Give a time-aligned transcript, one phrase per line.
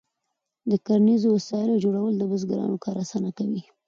[0.69, 3.63] د کرنیزو وسایلو جوړول د بزګرانو کار اسانه کوي.